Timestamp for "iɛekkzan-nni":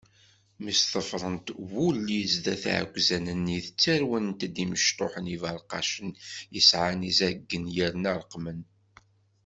2.71-3.59